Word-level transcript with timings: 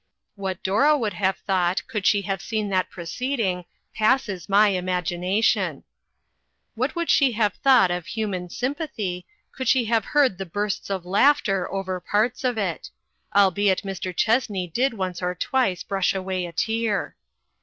What 0.35 0.63
Dora 0.63 0.97
would 0.97 1.13
have 1.13 1.37
thought, 1.37 1.87
could 1.87 2.07
she 2.07 2.23
have 2.23 2.41
seen 2.41 2.69
that 2.69 2.89
proceeding, 2.89 3.65
passes 3.93 4.49
my 4.49 4.69
imagination. 4.69 5.83
What 6.73 6.95
would 6.95 7.07
she 7.07 7.33
have 7.33 7.53
thought 7.53 7.91
of 7.91 8.07
human 8.07 8.49
sympathy, 8.49 9.27
could 9.51 9.67
she 9.67 9.85
have 9.85 10.05
heard 10.05 10.39
the 10.39 10.45
bursts 10.47 10.89
of 10.89 11.05
laughter 11.05 11.71
over 11.71 11.99
parts 11.99 12.43
of 12.43 12.57
it; 12.57 12.89
albeit 13.35 13.83
Mr. 13.83 14.11
Chessney 14.11 14.65
did 14.65 14.95
once 14.95 15.21
or 15.21 15.35
twice 15.35 15.83
brush 15.83 16.15
away 16.15 16.47
a 16.47 16.51
tear 16.51 17.15